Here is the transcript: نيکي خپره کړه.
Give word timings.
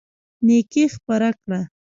نيکي 0.45 0.83
خپره 0.95 1.29
کړه. 1.41 1.61